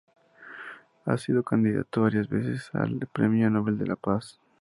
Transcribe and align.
Ha 1.05 1.15
sido 1.19 1.43
candidato 1.43 2.01
varias 2.01 2.27
veces 2.27 2.71
al 2.73 3.07
Premio 3.13 3.47
Nobel 3.51 3.77
de 3.77 3.85
la 3.85 3.95
Paz. 3.95 4.39